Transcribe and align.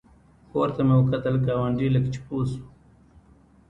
پورته 0.49 0.81
مې 0.87 0.95
وکتل، 0.97 1.35
ګاونډي 1.45 1.87
لکه 1.95 2.09
چې 2.13 2.19
پوه 2.25 2.43
شو. 2.51 2.63